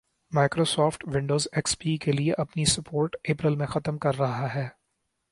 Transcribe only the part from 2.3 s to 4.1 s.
اپنی support April میں ختم